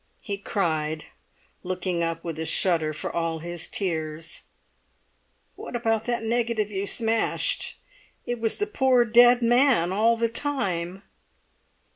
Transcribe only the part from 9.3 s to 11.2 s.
man all the time!"